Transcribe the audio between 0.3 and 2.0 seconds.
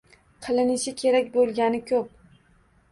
Qilinishi kerak bo‘lgani